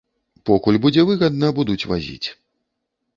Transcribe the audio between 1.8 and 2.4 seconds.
вазіць.